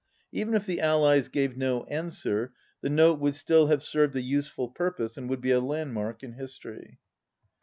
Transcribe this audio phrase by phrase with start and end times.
[0.31, 4.67] Even if the Allies gave no answer the Note would still have served a useful
[4.69, 6.97] purpose and would be a landmark in history.